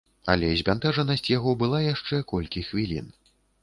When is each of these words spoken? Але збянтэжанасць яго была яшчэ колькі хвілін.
Але 0.33 0.47
збянтэжанасць 0.61 1.25
яго 1.37 1.55
была 1.61 1.85
яшчэ 1.93 2.23
колькі 2.35 2.69
хвілін. 2.73 3.17